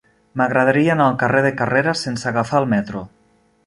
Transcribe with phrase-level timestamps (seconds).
[0.39, 3.09] M'agradaria anar al carrer de Carrera sense agafar el metro.